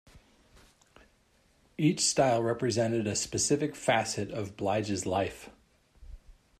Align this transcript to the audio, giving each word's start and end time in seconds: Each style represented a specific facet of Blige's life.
Each 1.77 1.99
style 1.99 2.41
represented 2.41 3.05
a 3.05 3.15
specific 3.15 3.75
facet 3.75 4.31
of 4.31 4.57
Blige's 4.57 5.05
life. 5.05 5.51